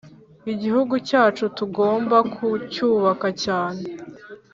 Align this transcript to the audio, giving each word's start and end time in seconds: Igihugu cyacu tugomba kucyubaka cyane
Igihugu 0.53 0.95
cyacu 1.07 1.43
tugomba 1.57 2.17
kucyubaka 2.35 3.27
cyane 3.43 3.83